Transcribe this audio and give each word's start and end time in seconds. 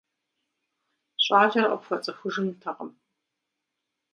Щӏалэр 1.23 1.65
къыпхуэцӀыхужынтэкъым. 1.69 2.91